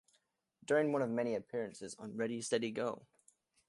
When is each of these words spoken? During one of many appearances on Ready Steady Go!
During 0.65 0.91
one 0.93 1.03
of 1.03 1.11
many 1.11 1.35
appearances 1.35 1.93
on 1.99 2.17
Ready 2.17 2.41
Steady 2.41 2.71
Go! 2.71 3.05